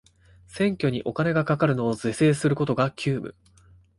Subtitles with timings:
[0.47, 3.35] 選挙にお金がかかるのを是正することが急務